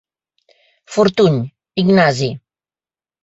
[0.95, 1.37] Fortuny,
[1.83, 2.31] Ignasi.